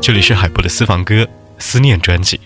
[0.00, 2.40] 这里是海波的私房歌思念专辑，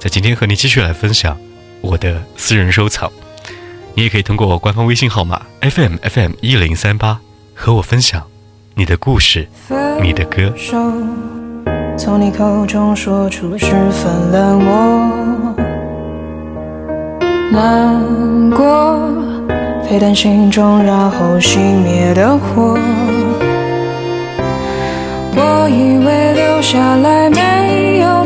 [0.00, 1.36] 在今天和你继续来分享
[1.80, 3.10] 我的私人收藏。
[3.94, 7.20] 你也可以通过我官方微信号码 FM FM 一零三八
[7.54, 8.26] 和我分享
[8.74, 9.48] 你的故事、
[10.02, 10.52] 你的歌。
[11.96, 15.54] 从你口中说出十分冷漠，
[17.52, 18.98] 难过
[19.88, 22.76] 沸腾心中，然后熄灭的火。
[25.44, 28.24] 我以为留下来没有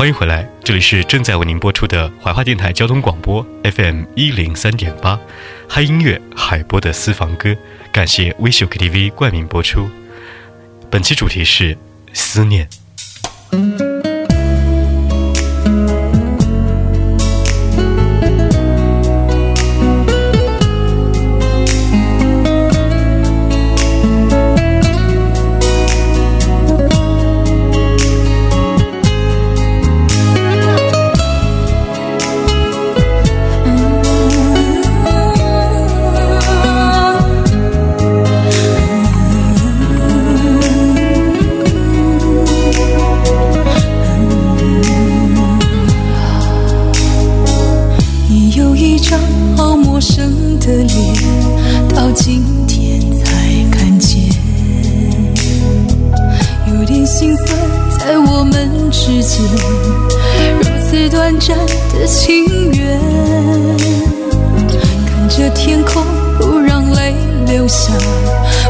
[0.00, 5.20] 欢迎回来，这里是正在为您播出的怀化电台交通广播 FM 一零三点八，
[5.68, 7.54] 嗨音乐海波的私房歌，
[7.92, 9.90] 感谢微秀 KTV 冠名播出。
[10.90, 11.76] 本期主题是
[12.14, 12.66] 思念。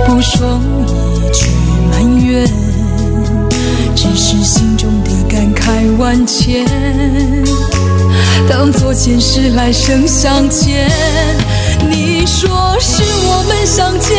[0.07, 0.61] 不说
[1.17, 1.51] 一句
[1.91, 2.47] 埋怨
[3.95, 6.65] 只是心中的感慨万千
[8.49, 10.89] 当作前世来生相欠
[11.91, 14.17] 你说是我们相见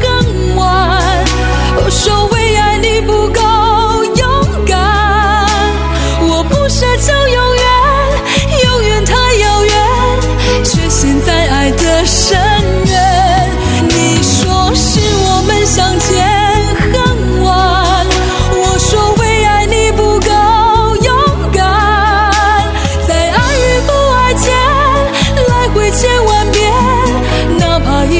[0.00, 1.24] 恨晚
[1.76, 3.11] 我说为爱你不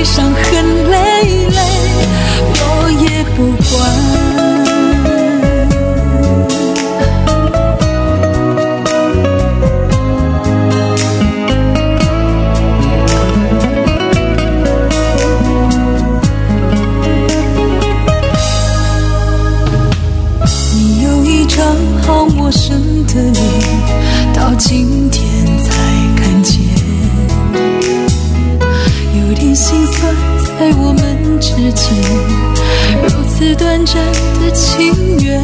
[0.04, 0.61] 伤痕。
[30.58, 31.94] 在我们之间，
[33.02, 33.94] 如此短暂
[34.40, 35.40] 的情缘。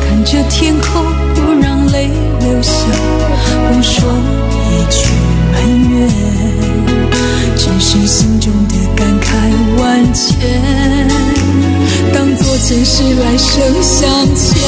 [0.00, 1.04] 看着天空，
[1.34, 2.10] 不让泪
[2.40, 2.72] 流下，
[3.68, 4.08] 不说
[4.70, 5.08] 一句
[5.52, 5.54] 埋
[5.90, 6.08] 怨，
[7.56, 9.26] 只是心中的感慨
[9.78, 10.36] 万千，
[12.12, 14.60] 当作前世来生相欠。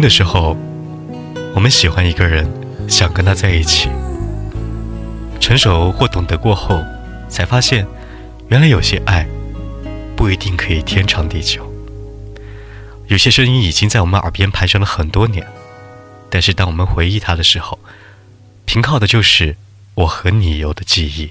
[0.00, 0.56] 的时候，
[1.54, 2.48] 我们喜欢一个人，
[2.88, 3.88] 想跟他在一起。
[5.40, 6.82] 成熟或懂得过后，
[7.28, 7.86] 才发现，
[8.48, 9.26] 原来有些爱，
[10.16, 11.66] 不一定可以天长地久。
[13.06, 15.46] 有些声音已经在我们耳边盘旋了很多年，
[16.28, 17.78] 但是当我们回忆他的时候，
[18.66, 19.56] 凭靠的就是
[19.94, 21.30] 我和你有的记忆。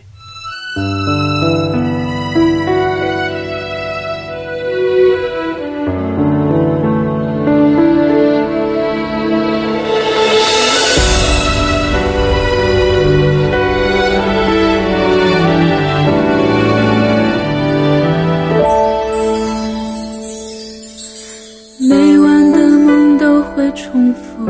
[23.57, 24.45] 会重复，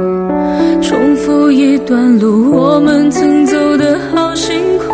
[0.82, 4.86] 重复一段路，我们曾走的好辛苦。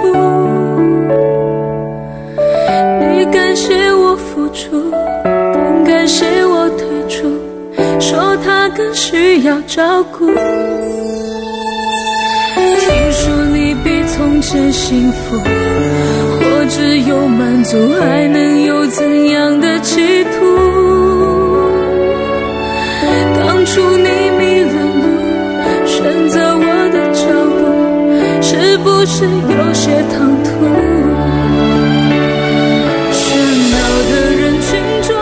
[3.09, 4.91] 你感谢我付出，
[5.23, 7.27] 更感谢我退出，
[7.99, 10.27] 说他更需要照顾。
[10.27, 10.35] 听
[13.11, 20.72] 说你比从前幸福，或只有满足，还能有怎样的企图？
[23.63, 25.07] 当初你迷了路，
[25.85, 27.23] 选择我的脚
[27.55, 27.63] 步，
[28.41, 30.49] 是不是有些唐突？
[33.13, 33.23] 喧
[33.71, 33.79] 闹
[34.11, 34.67] 的人群
[35.07, 35.15] 中，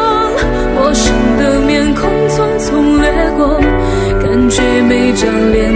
[0.73, 3.05] 陌生的面孔匆匆掠
[3.37, 3.61] 过。
[4.23, 4.57] 感觉
[4.89, 5.70] 每张脸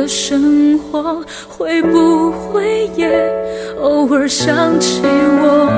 [0.00, 3.06] 的生活，会不会也
[3.82, 5.70] 偶尔想起我？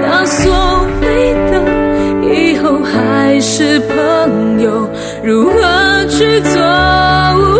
[0.00, 0.50] 那所
[1.02, 1.52] 谓的
[2.34, 4.88] 以后还是朋友，
[5.22, 7.53] 如何去做？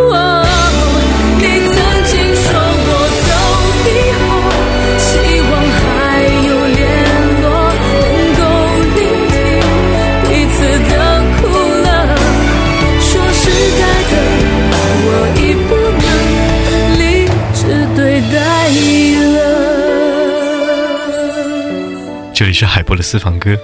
[22.55, 23.59] 是海波的私房歌，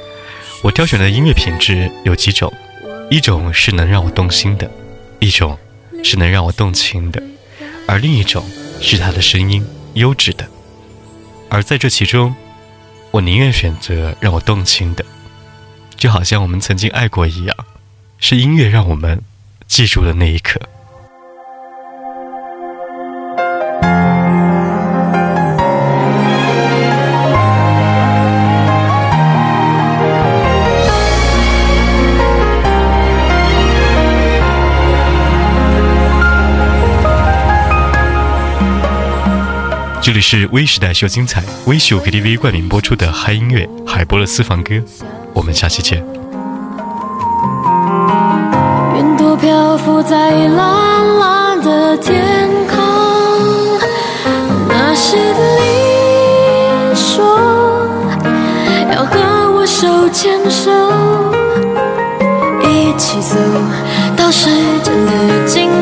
[0.63, 2.53] 我挑选的音乐品质有几种，
[3.11, 4.71] 一种是能让我动心的，
[5.21, 5.57] 一种
[6.03, 7.23] 是能让我动情的，
[7.87, 8.45] 而另一种
[8.81, 10.47] 是他的声音优质的。
[11.49, 12.35] 而在这其中，
[13.11, 15.05] 我宁愿选择让我动情的，
[15.97, 17.57] 就好像我们曾经爱过一样，
[18.19, 19.23] 是音乐让我们
[19.67, 20.61] 记住了那一刻。
[40.11, 44.75] 这里是微时代秀精彩微秀 KTV 冠名播出的嗨音乐海波的私房歌，
[45.33, 46.05] 我们下期见。
[48.99, 52.77] 云朵漂浮在蓝蓝的天空，
[54.69, 57.39] 那时的你说
[58.93, 59.17] 要和
[59.55, 60.73] 我手牵手，
[62.69, 63.37] 一起走
[64.17, 64.51] 到时
[64.83, 65.80] 间的尽头。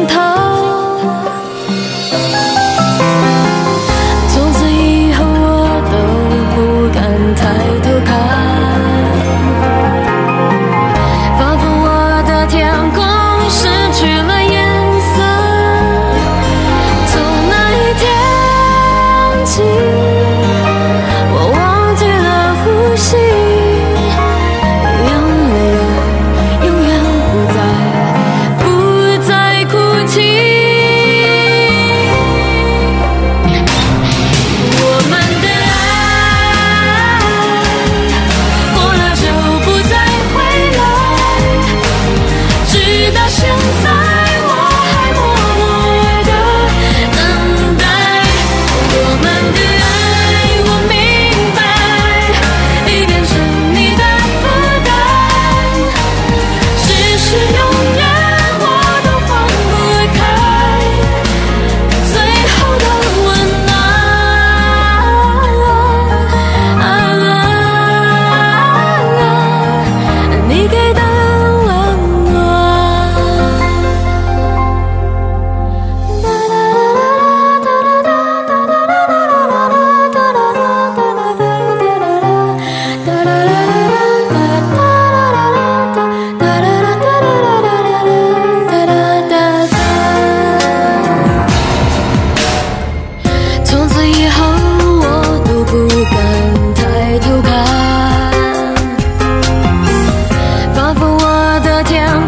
[101.78, 102.27] 那天。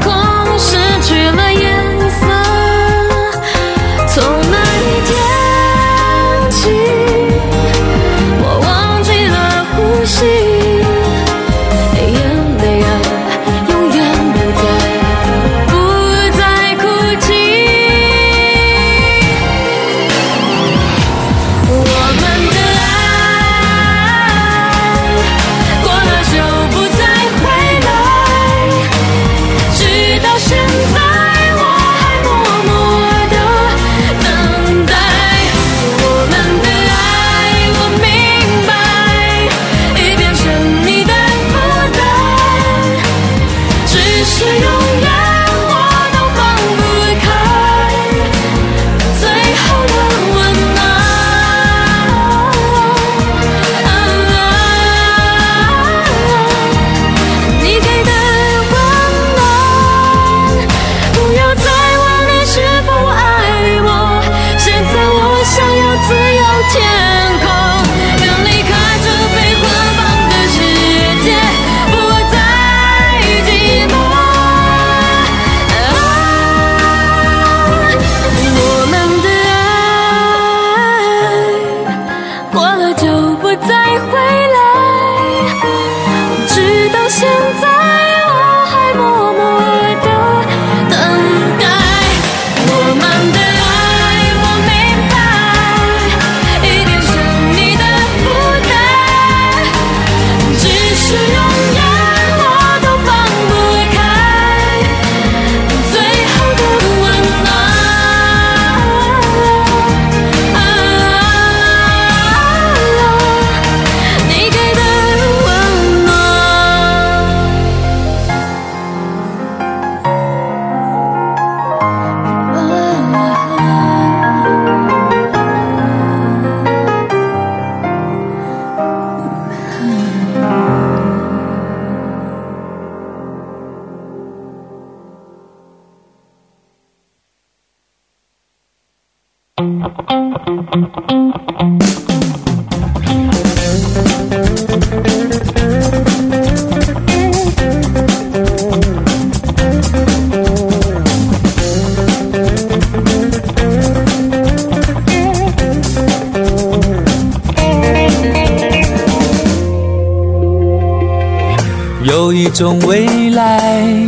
[162.60, 164.06] 种未来，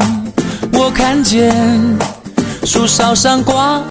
[0.74, 1.56] 我看见
[2.66, 3.82] 树梢上挂。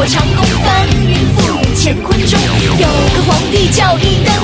[0.00, 2.38] 我长空翻云覆雨乾坤中
[2.78, 4.37] 有个皇帝叫一灯